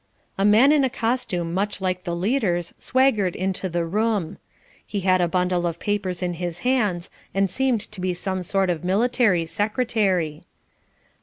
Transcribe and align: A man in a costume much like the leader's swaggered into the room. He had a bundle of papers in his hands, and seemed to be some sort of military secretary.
A 0.35 0.43
man 0.43 0.71
in 0.71 0.83
a 0.83 0.89
costume 0.89 1.53
much 1.53 1.79
like 1.79 2.05
the 2.05 2.15
leader's 2.15 2.73
swaggered 2.79 3.35
into 3.35 3.69
the 3.69 3.85
room. 3.85 4.39
He 4.83 5.01
had 5.01 5.21
a 5.21 5.27
bundle 5.27 5.67
of 5.67 5.77
papers 5.77 6.23
in 6.23 6.33
his 6.33 6.61
hands, 6.65 7.11
and 7.35 7.47
seemed 7.47 7.81
to 7.81 8.01
be 8.01 8.15
some 8.15 8.41
sort 8.41 8.71
of 8.71 8.83
military 8.83 9.45
secretary. 9.45 10.45